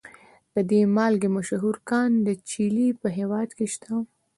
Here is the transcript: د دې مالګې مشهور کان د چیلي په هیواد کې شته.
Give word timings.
د 0.53 0.55
دې 0.69 0.81
مالګې 0.95 1.29
مشهور 1.37 1.75
کان 1.89 2.11
د 2.27 2.29
چیلي 2.49 2.89
په 3.01 3.07
هیواد 3.17 3.49
کې 3.57 3.65
شته. 3.73 3.93